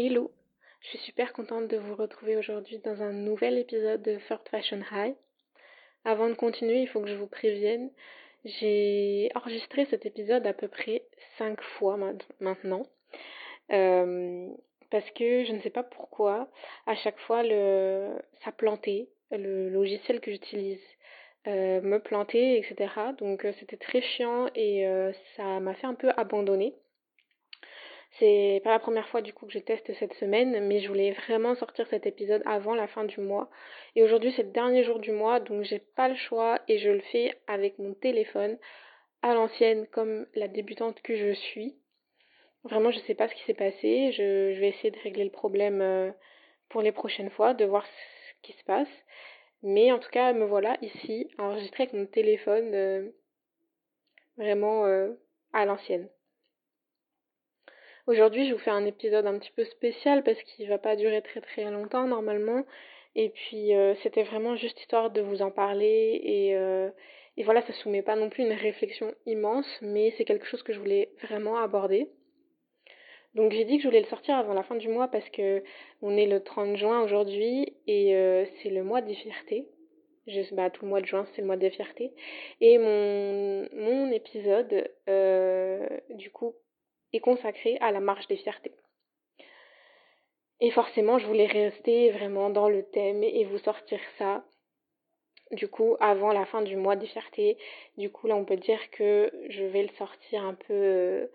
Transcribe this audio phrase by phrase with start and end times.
[0.00, 0.30] Hello,
[0.80, 4.80] je suis super contente de vous retrouver aujourd'hui dans un nouvel épisode de Third Fashion
[4.92, 5.16] High.
[6.04, 7.90] Avant de continuer, il faut que je vous prévienne,
[8.44, 11.02] j'ai enregistré cet épisode à peu près
[11.38, 11.98] 5 fois
[12.38, 12.86] maintenant.
[13.72, 14.46] Euh,
[14.92, 16.48] parce que je ne sais pas pourquoi,
[16.86, 17.42] à chaque fois
[18.44, 20.78] ça plantait, le logiciel que j'utilise
[21.48, 22.88] euh, me plantait, etc.
[23.18, 24.86] Donc euh, c'était très chiant et
[25.36, 26.72] ça m'a fait un peu abandonner.
[28.18, 31.12] C'est pas la première fois du coup que je teste cette semaine, mais je voulais
[31.12, 33.48] vraiment sortir cet épisode avant la fin du mois.
[33.94, 36.90] Et aujourd'hui c'est le dernier jour du mois, donc j'ai pas le choix et je
[36.90, 38.58] le fais avec mon téléphone
[39.22, 41.76] à l'ancienne comme la débutante que je suis.
[42.64, 45.80] Vraiment je sais pas ce qui s'est passé, je, vais essayer de régler le problème
[45.80, 46.10] euh,
[46.70, 48.88] pour les prochaines fois, de voir ce qui se passe.
[49.62, 53.10] Mais en tout cas me voilà ici enregistré avec mon téléphone euh,
[54.36, 55.12] vraiment euh,
[55.52, 56.08] à l'ancienne.
[58.08, 61.20] Aujourd'hui, je vous fais un épisode un petit peu spécial parce qu'il va pas durer
[61.20, 62.64] très très longtemps normalement.
[63.14, 66.88] Et puis euh, c'était vraiment juste histoire de vous en parler et, euh,
[67.36, 70.72] et voilà, ça soumet pas non plus une réflexion immense, mais c'est quelque chose que
[70.72, 72.08] je voulais vraiment aborder.
[73.34, 75.62] Donc j'ai dit que je voulais le sortir avant la fin du mois parce que
[76.00, 79.68] on est le 30 juin aujourd'hui et euh, c'est le mois des fiertés.
[80.26, 82.10] Je, bah, tout le mois de juin, c'est le mois des fiertés.
[82.62, 84.90] Et mon, mon épisode,
[86.10, 86.54] du coup,
[87.12, 88.72] est consacré à la marche des fiertés.
[90.60, 94.44] Et forcément, je voulais rester vraiment dans le thème et vous sortir ça,
[95.52, 97.56] du coup, avant la fin du mois des fiertés.
[97.96, 101.26] Du coup, là, on peut dire que je vais le sortir un peu euh,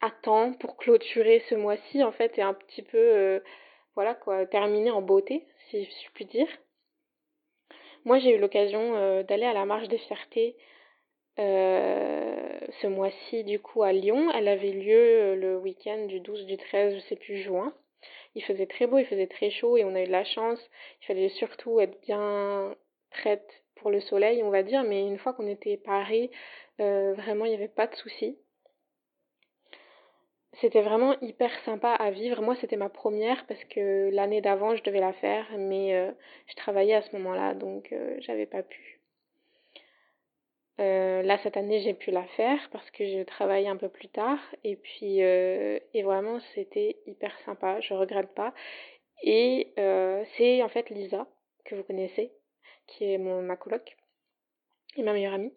[0.00, 3.40] à temps pour clôturer ce mois-ci, en fait, et un petit peu, euh,
[3.96, 6.48] voilà quoi, terminer en beauté, si je puis dire.
[8.04, 10.56] Moi, j'ai eu l'occasion euh, d'aller à la marche des fiertés
[12.80, 14.30] ce mois-ci du coup à Lyon.
[14.34, 17.74] Elle avait lieu euh, le week-end du 12 du 13, je sais plus juin.
[18.34, 20.60] Il faisait très beau, il faisait très chaud et on a eu de la chance.
[21.02, 22.74] Il fallait surtout être bien
[23.10, 26.30] prête pour le soleil, on va dire, mais une fois qu'on était parés,
[26.80, 28.38] euh, vraiment il n'y avait pas de soucis.
[30.60, 32.42] C'était vraiment hyper sympa à vivre.
[32.42, 36.12] Moi, c'était ma première parce que l'année d'avant, je devais la faire, mais
[36.46, 38.97] je travaillais à ce moment-là, donc j'avais pas pu.
[40.80, 44.08] Euh, là, cette année, j'ai pu la faire parce que je travaillais un peu plus
[44.08, 44.38] tard.
[44.64, 47.80] Et puis, euh, et vraiment, c'était hyper sympa.
[47.80, 48.54] Je regrette pas.
[49.22, 51.26] Et euh, c'est en fait Lisa,
[51.64, 52.32] que vous connaissez,
[52.86, 53.96] qui est mon, ma coloc
[54.96, 55.52] et ma meilleure amie,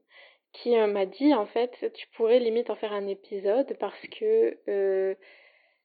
[0.54, 5.16] qui m'a dit en fait, tu pourrais limite en faire un épisode parce que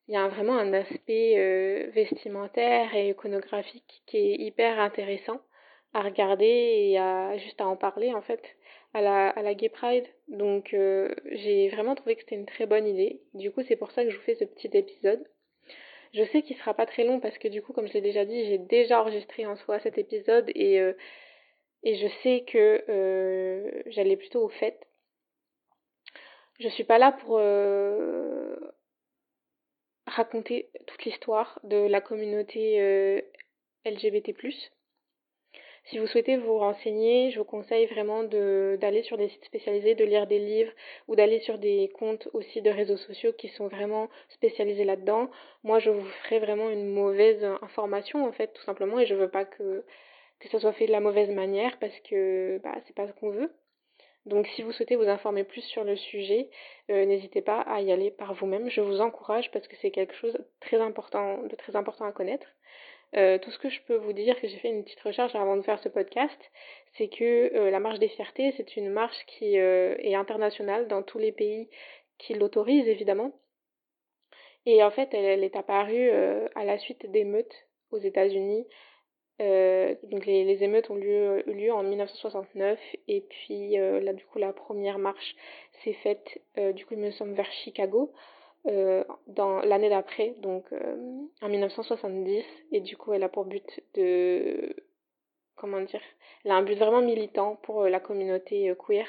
[0.08, 5.41] il y a vraiment un aspect vestimentaire et iconographique qui est hyper intéressant
[5.92, 8.42] à regarder et à juste à en parler en fait
[8.97, 10.07] à la, Gay Pride.
[10.29, 13.21] Donc euh, j'ai vraiment trouvé que c'était une très bonne idée.
[13.34, 15.23] Du coup, c'est pour ça que je vous fais ce petit épisode.
[16.15, 18.25] Je sais qu'il sera pas très long parce que du coup, comme je l'ai déjà
[18.25, 20.95] dit, j'ai déjà enregistré en soi cet épisode et, euh,
[21.83, 24.79] et je sais que euh, j'allais plutôt au fait.
[26.59, 27.39] Je suis pas là pour
[30.07, 33.23] raconter toute l'histoire de la communauté
[33.84, 34.33] LGBT+.
[35.86, 40.04] Si vous souhaitez vous renseigner, je vous conseille vraiment d'aller sur des sites spécialisés, de
[40.04, 40.72] lire des livres
[41.06, 45.30] ou d'aller sur des comptes aussi de réseaux sociaux qui sont vraiment spécialisés là-dedans.
[45.62, 49.30] Moi, je vous ferai vraiment une mauvaise information en fait, tout simplement, et je veux
[49.30, 49.84] pas que
[50.50, 53.53] ça soit fait de la mauvaise manière parce que bah c'est pas ce qu'on veut.
[54.26, 56.50] Donc si vous souhaitez vous informer plus sur le sujet,
[56.91, 58.68] euh, n'hésitez pas à y aller par vous-même.
[58.70, 60.80] Je vous encourage parce que c'est quelque chose de très
[61.76, 62.48] important à connaître.
[63.15, 65.56] Euh, tout ce que je peux vous dire, que j'ai fait une petite recherche avant
[65.56, 66.39] de faire ce podcast,
[66.99, 71.03] c'est que euh, la marche des fiertés, c'est une marche qui euh, est internationale dans
[71.03, 71.69] tous les pays
[72.19, 73.33] qui l'autorisent évidemment.
[74.66, 78.66] Et en fait, elle, est apparue à la suite d'émeutes aux États-Unis.
[79.39, 84.99] donc les, émeutes ont eu lieu en 1969 et puis là du coup la première
[84.99, 85.37] marche
[85.84, 86.41] s'est faite
[86.75, 88.13] du coup me semble vers Chicago
[88.68, 90.97] euh, dans l'année d'après, donc euh,
[91.41, 94.74] en 1970, et du coup elle a pour but de,
[95.54, 96.01] comment dire,
[96.45, 99.07] elle a un but vraiment militant pour euh, la communauté queer,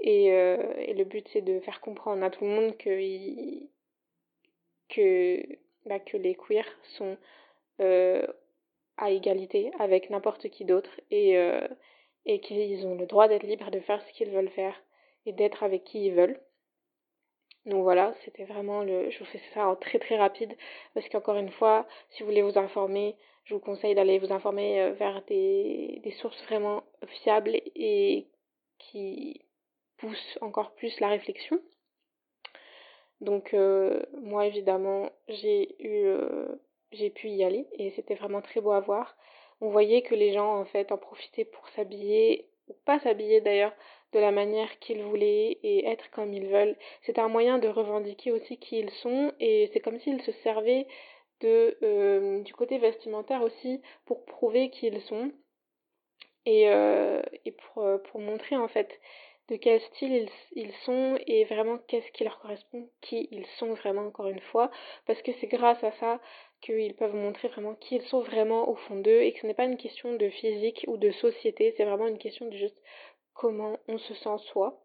[0.00, 3.60] et, le but c'est de faire comprendre à tout le monde que,
[4.88, 5.42] que,
[5.86, 6.64] bah, que les queers
[6.96, 7.16] sont
[8.96, 11.36] à égalité avec n'importe qui d'autre, et,
[12.26, 14.74] et qu'ils ont le droit d'être libres de faire ce qu'ils veulent faire,
[15.26, 16.40] et d'être avec qui ils veulent.
[17.66, 19.10] Donc voilà, c'était vraiment le.
[19.10, 20.56] Je vous fais ça en très très rapide
[20.94, 24.80] parce qu'encore une fois, si vous voulez vous informer, je vous conseille d'aller vous informer
[24.80, 26.82] euh, vers des, des sources vraiment
[27.22, 28.26] fiables et
[28.78, 29.42] qui
[29.98, 31.60] poussent encore plus la réflexion.
[33.20, 33.54] Donc
[34.22, 36.08] moi évidemment j'ai eu
[36.92, 39.16] j'ai pu y aller et c'était vraiment très beau à voir.
[39.60, 43.74] On voyait que les gens en fait en profitaient pour s'habiller ou pas s'habiller d'ailleurs
[44.12, 46.76] de la manière qu'ils voulaient et être comme ils veulent.
[47.02, 50.86] C'est un moyen de revendiquer aussi qui ils sont et c'est comme s'ils se servaient
[51.40, 55.32] de, euh, du côté vestimentaire aussi pour prouver qui ils sont
[56.46, 57.22] et, euh,
[57.72, 59.00] pour, euh, pour montrer en fait
[59.48, 63.74] de quel style ils, ils sont et vraiment qu'est-ce qui leur correspond, qui ils sont
[63.74, 64.70] vraiment encore une fois,
[65.06, 66.20] parce que c'est grâce à ça
[66.60, 69.54] qu'ils peuvent montrer vraiment qui ils sont vraiment au fond d'eux et que ce n'est
[69.54, 72.80] pas une question de physique ou de société, c'est vraiment une question de juste
[73.34, 74.80] comment on se sent soi.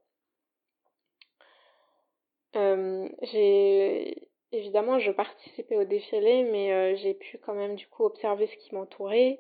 [2.56, 8.06] Euh, j'ai évidemment je participais au défilé mais euh, j'ai pu quand même du coup
[8.06, 9.40] observer ce qui m'entourait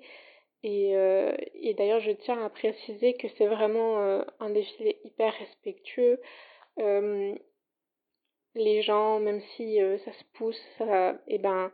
[0.63, 1.33] et, euh,
[1.77, 3.97] d'ailleurs je tiens à préciser que c'est vraiment
[4.39, 6.19] un défilé hyper respectueux
[8.55, 11.71] les gens même si ça se pousse et eh ben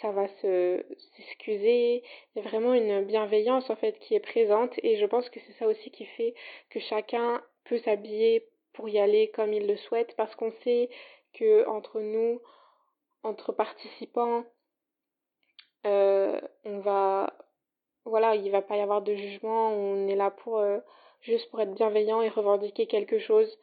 [0.00, 0.84] ça va se
[1.16, 2.02] s'excuser.
[2.34, 4.72] Il y a vraiment une bienveillance en fait qui est présente.
[4.82, 6.34] Et je pense que c'est ça aussi qui fait
[6.70, 10.14] que chacun peut s'habiller pour y aller comme il le souhaite.
[10.16, 10.90] Parce qu'on sait
[11.34, 12.40] que entre nous,
[13.22, 14.44] entre participants,
[15.86, 17.32] euh, on va
[18.04, 20.78] voilà, il va pas y avoir de jugement, on est là pour euh,
[21.22, 23.58] juste pour être bienveillant et revendiquer quelque chose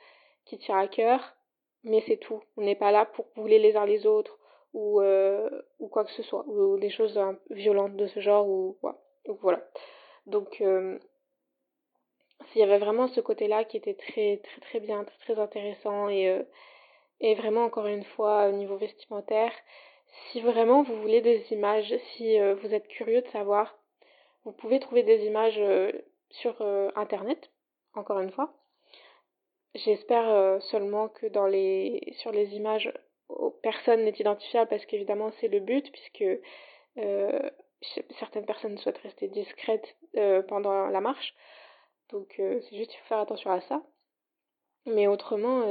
[0.45, 1.35] qui tient à cœur,
[1.83, 2.41] mais c'est tout.
[2.57, 4.37] On n'est pas là pour bouler les uns les autres
[4.73, 5.49] ou, euh,
[5.79, 8.77] ou quoi que ce soit, ou, des choses violentes de ce genre, ou
[9.25, 9.61] Donc voilà.
[10.25, 10.99] Donc euh,
[12.51, 16.09] s'il y avait vraiment ce côté-là qui était très très très bien, très très intéressant
[16.09, 16.43] et, euh,
[17.21, 19.53] et vraiment encore une fois au niveau vestimentaire,
[20.31, 23.75] si vraiment vous voulez des images, si vous êtes curieux de savoir,
[24.45, 25.59] vous pouvez trouver des images
[26.29, 26.61] sur
[26.95, 27.49] internet,
[27.95, 28.53] encore une fois.
[29.73, 32.93] J'espère seulement que dans les sur les images
[33.61, 36.25] personne n'est identifiable parce qu'évidemment c'est le but puisque
[36.97, 37.49] euh,
[38.19, 41.33] certaines personnes souhaitent rester discrètes euh, pendant la marche.
[42.11, 43.81] Donc euh, c'est juste il faut faire attention à ça.
[44.85, 45.61] Mais autrement,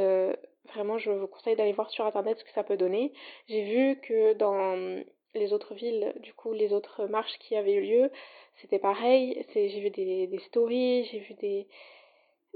[0.73, 3.13] vraiment je vous conseille d'aller voir sur internet ce que ça peut donner.
[3.47, 5.05] J'ai vu que dans
[5.35, 8.11] les autres villes, du coup les autres marches qui avaient eu lieu,
[8.57, 9.45] c'était pareil.
[9.53, 11.69] J'ai vu des, stories, j'ai vu des,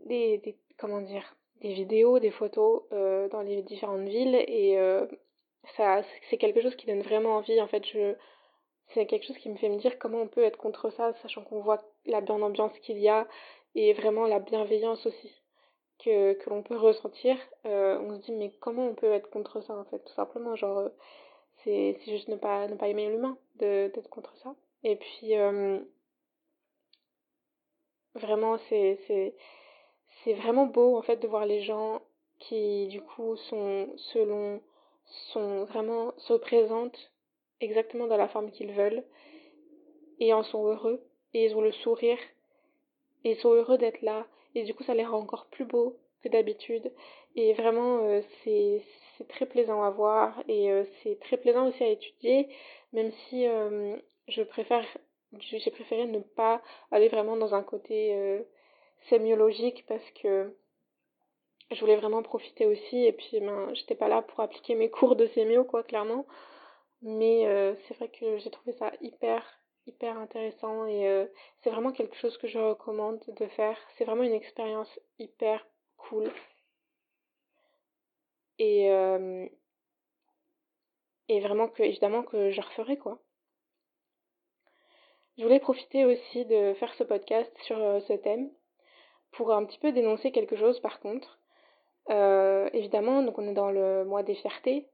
[0.06, 5.06] des comment dire des vidéos, des photos euh, dans les différentes villes et euh,
[5.76, 8.14] ça c'est quelque chose qui donne vraiment envie en fait je
[8.88, 11.42] c'est quelque chose qui me fait me dire comment on peut être contre ça sachant
[11.42, 13.26] qu'on voit la bonne ambiance qu'il y a
[13.74, 15.32] et vraiment la bienveillance aussi
[16.04, 19.60] que, que l'on peut ressentir euh, on se dit mais comment on peut être contre
[19.62, 20.90] ça en fait tout simplement genre
[21.64, 24.54] c'est juste ne pas ne pas aimer l'humain d'être contre ça.
[24.84, 25.32] Et puis
[28.14, 29.34] vraiment c'est
[30.26, 32.02] c'est vraiment beau en fait de voir les gens
[32.40, 34.60] qui du coup sont selon
[35.32, 37.12] sont vraiment se présentent
[37.60, 39.04] exactement dans la forme qu'ils veulent
[40.18, 41.00] et en sont heureux
[41.32, 42.18] et ils ont le sourire
[43.22, 44.26] et ils sont heureux d'être là
[44.56, 46.90] et du coup ça les rend encore plus beaux que d'habitude
[47.36, 48.82] et vraiment euh, c'est
[49.16, 52.48] c'est très plaisant à voir et euh, c'est très plaisant aussi à étudier
[52.92, 53.96] même si euh,
[54.26, 54.84] je préfère
[55.38, 58.42] j'ai préféré ne pas aller vraiment dans un côté
[59.08, 60.56] sémiologique parce que
[61.70, 65.16] je voulais vraiment profiter aussi et puis ben j'étais pas là pour appliquer mes cours
[65.16, 66.26] de sémio quoi clairement.
[67.02, 69.44] Mais euh, c'est vrai que j'ai trouvé ça hyper
[69.86, 71.26] hyper intéressant et euh,
[71.62, 73.78] c'est vraiment quelque chose que je recommande de faire.
[73.96, 75.66] C'est vraiment une expérience hyper
[75.96, 76.30] cool.
[78.58, 79.46] Et euh,
[81.28, 83.20] et vraiment que évidemment que je referai quoi.
[85.38, 88.50] Je voulais profiter aussi de faire ce podcast sur ce thème
[89.36, 91.38] pour un petit peu dénoncer quelque chose par contre.
[92.10, 94.86] Euh, évidemment, donc on est dans le mois des fiertés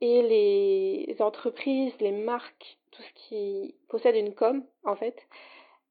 [0.00, 5.16] et les entreprises, les marques, tout ce qui possède une com en fait,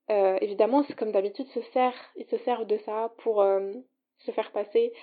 [0.10, 3.74] euh, évidemment, comme d'habitude se sert, ils se servent de ça pour euh,
[4.20, 4.94] se faire passer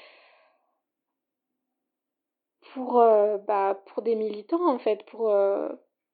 [2.72, 5.32] pour bah pour des militants en fait, pour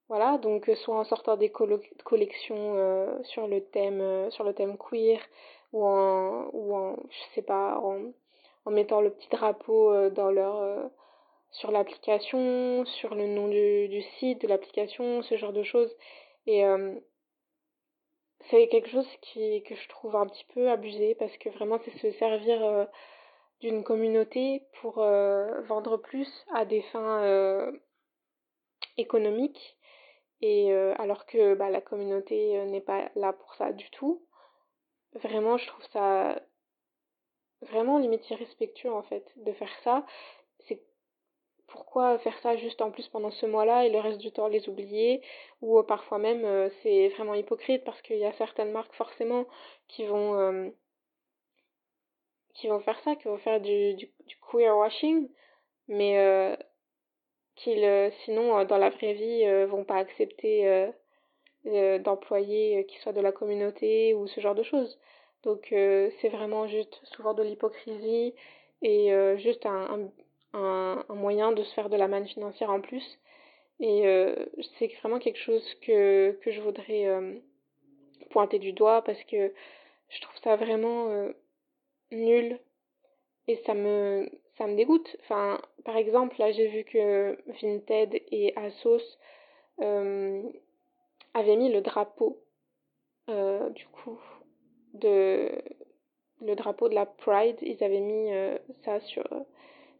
[0.08, 5.20] voilà, donc soit en sortant des collections sur le thème sur le thème queer,
[5.72, 8.12] ou en, ou en je sais pas, en,
[8.64, 10.86] en mettant le petit drapeau euh, dans leur, euh,
[11.52, 15.94] sur l'application, sur le nom du, du site de l'application, ce genre de choses.
[16.46, 16.94] Et euh,
[18.50, 21.96] c'est quelque chose qui, que je trouve un petit peu abusé parce que vraiment c'est
[21.98, 22.88] se servir
[23.60, 27.70] d'une communauté pour vendre plus à des fins
[28.96, 29.76] économiques
[30.40, 34.22] et alors que bah, la communauté n'est pas là pour ça du tout
[35.14, 36.40] Vraiment, je trouve ça
[37.62, 40.06] vraiment limite irrespectueux en fait de faire ça.
[40.60, 40.82] C'est
[41.66, 44.68] pourquoi faire ça juste en plus pendant ce mois-là et le reste du temps les
[44.68, 45.22] oublier?
[45.62, 49.46] Ou parfois même c'est vraiment hypocrite parce qu'il y a certaines marques forcément
[49.88, 50.72] qui vont
[52.60, 54.10] qui vont faire ça, qui vont faire du, du,
[54.50, 55.28] queer washing,
[55.88, 56.56] mais euh,
[57.56, 60.90] qu'ils euh, sinon euh, dans la vraie vie vont pas accepter
[61.64, 64.98] d'employés qui soient de la communauté ou ce genre de choses.
[65.42, 68.34] Donc c'est vraiment juste souvent de l'hypocrisie
[68.82, 70.10] et juste un,
[70.54, 73.18] un, un, moyen de se faire de la manne financière en plus.
[73.78, 74.04] Et
[74.78, 77.06] c'est vraiment quelque chose que, que je voudrais
[78.30, 79.52] pointer du doigt parce que
[80.08, 81.08] je trouve ça vraiment
[82.10, 82.58] nul
[83.48, 85.16] et ça me ça me dégoûte.
[85.22, 89.18] Enfin, par exemple, là j'ai vu que Vinted et Asos
[89.80, 90.42] euh,
[91.34, 92.42] avaient mis le drapeau
[93.28, 94.18] euh, du coup
[94.94, 95.50] de
[96.40, 99.24] le drapeau de la Pride, ils avaient mis euh, ça sur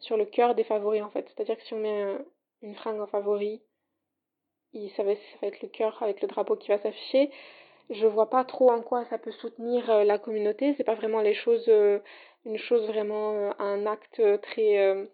[0.01, 1.29] sur le cœur des favoris en fait.
[1.29, 2.17] C'est-à-dire que si on met
[2.63, 3.63] une fringue en favori,
[4.73, 7.31] il, ça, va, ça va être le cœur avec le drapeau qui va s'afficher
[7.91, 10.75] je vois pas trop en quoi ça peut soutenir euh, la communauté.
[10.77, 11.69] C'est pas vraiment les choses,
[12.45, 15.11] une chose vraiment, un acte très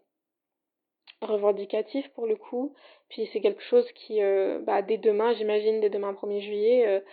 [1.22, 2.74] revendicatif pour le coup.
[3.08, 4.20] Puis c'est quelque chose qui,
[4.62, 7.04] bah, dès demain, j'imagine, dès demain 1er juillet,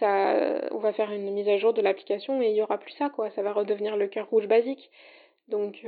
[0.00, 0.34] ça,
[0.72, 3.10] on va faire une mise à jour de l'application et il y aura plus ça,
[3.10, 3.30] quoi.
[3.30, 4.90] Ça va redevenir le cœur rouge basique.
[5.46, 5.86] Donc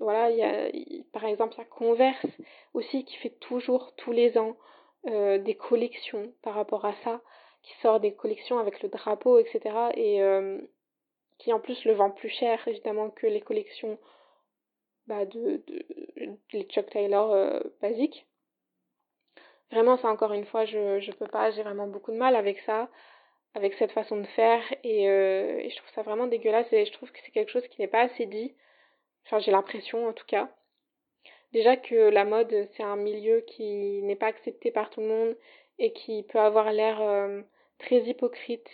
[0.00, 0.68] voilà, il y a,
[1.12, 2.26] par exemple, il y a Converse
[2.74, 4.56] aussi qui fait toujours, tous les ans,
[5.06, 7.22] des collections par rapport à ça
[7.62, 9.60] qui sort des collections avec le drapeau, etc.
[9.94, 10.58] Et euh,
[11.38, 13.98] qui en plus le vend plus cher évidemment que les collections
[15.06, 15.86] bah, de, de,
[16.52, 18.26] les Chuck Taylor euh, basiques.
[19.70, 22.58] Vraiment, ça encore une fois, je, je peux pas, j'ai vraiment beaucoup de mal avec
[22.60, 22.88] ça,
[23.54, 26.92] avec cette façon de faire, et, euh, et je trouve ça vraiment dégueulasse, et je
[26.92, 28.54] trouve que c'est quelque chose qui n'est pas assez dit.
[29.26, 30.50] Enfin, j'ai l'impression en tout cas.
[31.52, 35.36] Déjà que la mode, c'est un milieu qui n'est pas accepté par tout le monde
[35.78, 37.42] et qui peut avoir l'air euh,
[37.78, 38.68] très hypocrite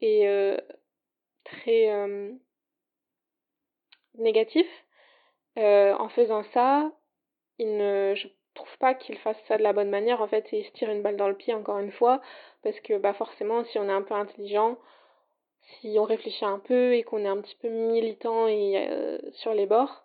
[0.00, 0.56] et euh,
[1.44, 2.32] très euh,
[4.14, 4.66] négatif.
[5.56, 6.92] en faisant ça,
[7.58, 10.20] il ne, je trouve pas qu'il fasse ça de la bonne manière.
[10.22, 12.20] En fait, il se tire une balle dans le pied encore une fois,
[12.62, 14.78] parce que bah forcément, si on est un peu intelligent,
[15.80, 18.88] si on réfléchit un peu et qu'on est un petit peu militant et
[19.32, 20.04] sur les bords,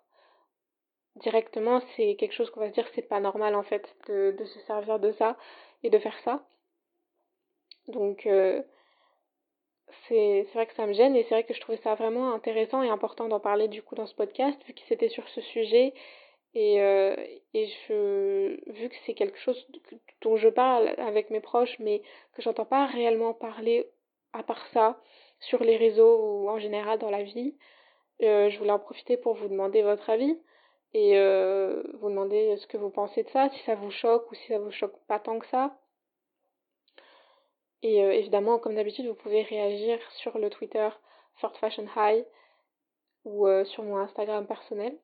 [1.15, 4.45] directement, c'est quelque chose qu'on va se dire c'est pas normal en fait de, de
[4.45, 5.37] se servir de ça
[5.83, 6.45] et de faire ça.
[7.87, 8.61] Donc euh,
[10.07, 12.81] c'est vrai que ça me gêne et c'est vrai que je trouvais ça vraiment intéressant
[12.83, 15.93] et important d'en parler du coup dans ce podcast vu que c'était sur ce sujet
[16.55, 17.15] et, euh,
[17.53, 19.67] et je, vu que c'est quelque chose
[20.21, 22.01] dont je parle avec mes proches mais
[22.33, 23.89] que j'entends pas réellement parler
[24.33, 24.99] à part ça
[25.39, 27.55] sur les réseaux ou en général dans la vie,
[28.23, 30.39] euh, je voulais en profiter pour vous demander votre avis
[30.93, 34.35] et euh, vous demander ce que vous pensez de ça, si ça vous choque ou
[34.35, 35.77] si ça vous choque pas tant que ça.
[37.83, 40.89] Et euh, évidemment, comme d'habitude, vous pouvez réagir sur le Twitter
[41.41, 42.25] Third Fashion High
[43.25, 44.97] ou euh, sur mon Instagram personnel.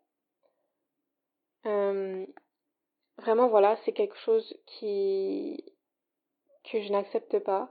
[1.63, 5.63] Vraiment, voilà, c'est quelque chose qui
[6.71, 7.69] que je n'accepte pas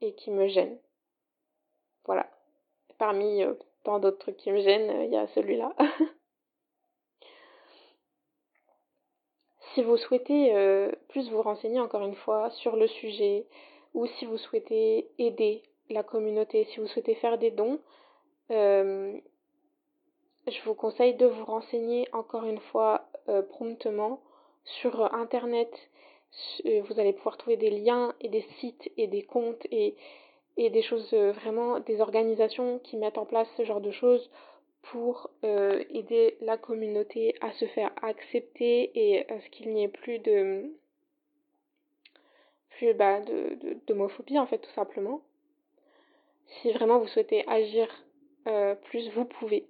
[0.00, 0.78] et qui me gêne.
[2.04, 2.28] Voilà.
[2.98, 3.42] Parmi
[3.84, 5.74] tant d'autres trucs qui me gênent, il y a celui-là.
[9.74, 13.46] Si vous souhaitez euh, plus vous renseigner encore une fois sur le sujet
[13.94, 17.80] ou si vous souhaitez aider la communauté, si vous souhaitez faire des dons,
[18.50, 19.18] euh,
[20.46, 24.20] je vous conseille de vous renseigner encore une fois euh, promptement
[24.64, 25.70] sur Internet.
[26.64, 29.96] Vous allez pouvoir trouver des liens et des sites et des comptes et,
[30.56, 34.30] et des choses vraiment, des organisations qui mettent en place ce genre de choses
[34.82, 39.88] pour euh, aider la communauté à se faire accepter et à ce qu'il n'y ait
[39.88, 40.72] plus de
[42.70, 45.22] plus bah, de, d'homophobie en fait tout simplement.
[46.46, 47.88] Si vraiment vous souhaitez agir
[48.48, 49.66] euh, plus, vous pouvez.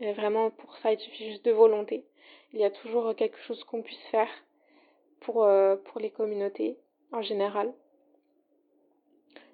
[0.00, 2.04] Vraiment pour ça il suffit juste de volonté.
[2.52, 4.30] Il y a toujours quelque chose qu'on puisse faire
[5.20, 6.76] pour, euh, pour les communautés
[7.12, 7.72] en général.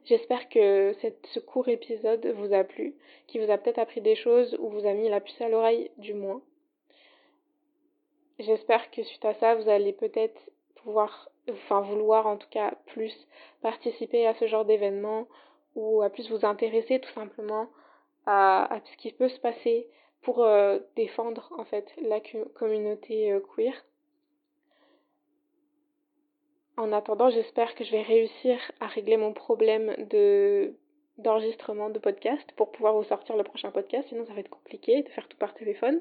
[0.06, 2.94] J'espère que ce court épisode vous a plu,
[3.26, 5.90] qui vous a peut-être appris des choses ou vous a mis la puce à l'oreille
[5.98, 6.40] du moins.
[8.38, 10.38] J'espère que suite à ça, vous allez peut-être
[10.76, 13.12] pouvoir, enfin vouloir en tout cas plus
[13.62, 15.26] participer à ce genre d'événement
[15.74, 17.68] ou à plus vous intéresser tout simplement
[18.26, 19.88] à, à ce qui peut se passer
[20.26, 22.18] pour euh, défendre en fait la
[22.56, 23.72] communauté euh, queer.
[26.76, 30.74] En attendant, j'espère que je vais réussir à régler mon problème de
[31.18, 35.04] d'enregistrement de podcast pour pouvoir vous sortir le prochain podcast, sinon ça va être compliqué
[35.04, 36.00] de faire tout par téléphone.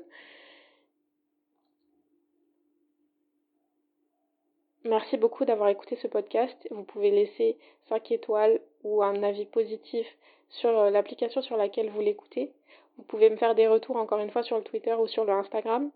[4.86, 6.68] Merci beaucoup d'avoir écouté ce podcast.
[6.72, 7.58] Vous pouvez laisser
[7.90, 10.08] 5 étoiles ou un avis positif
[10.50, 12.52] sur euh, l'application sur laquelle vous l'écoutez.
[12.98, 15.34] Vous pouvez me faire des retours encore une fois sur le Twitter ou sur le
[15.34, 15.92] Instagram.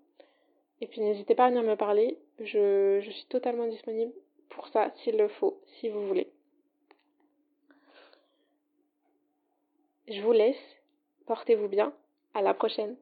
[0.82, 2.18] Et puis n'hésitez pas à venir me parler.
[2.40, 4.14] Je, je suis totalement disponible
[4.50, 6.30] pour ça s'il le faut, si vous voulez.
[10.08, 10.58] Je vous laisse.
[11.28, 11.94] Portez-vous bien.
[12.34, 12.96] À la prochaine.